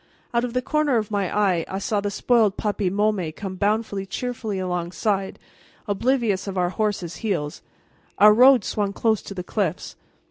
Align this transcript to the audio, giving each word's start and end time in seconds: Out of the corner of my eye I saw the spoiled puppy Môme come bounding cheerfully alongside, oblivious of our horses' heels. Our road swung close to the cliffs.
Out 0.33 0.43
of 0.43 0.53
the 0.53 0.63
corner 0.63 0.97
of 0.97 1.11
my 1.11 1.31
eye 1.31 1.63
I 1.67 1.77
saw 1.77 2.01
the 2.01 2.09
spoiled 2.09 2.57
puppy 2.57 2.89
Môme 2.89 3.35
come 3.35 3.53
bounding 3.53 4.07
cheerfully 4.07 4.57
alongside, 4.57 5.37
oblivious 5.87 6.47
of 6.47 6.57
our 6.57 6.69
horses' 6.71 7.17
heels. 7.17 7.61
Our 8.17 8.33
road 8.33 8.63
swung 8.63 8.93
close 8.93 9.21
to 9.21 9.35
the 9.35 9.43
cliffs. 9.43 9.95